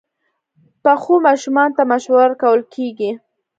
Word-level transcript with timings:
پخو 0.83 1.13
ماشومانو 1.27 1.75
ته 1.77 1.83
مشوره 1.91 2.19
ورکول 2.25 2.61
کېږي 2.73 3.11